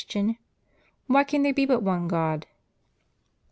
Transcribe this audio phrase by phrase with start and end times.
[1.05, 2.47] Why can there be but one God?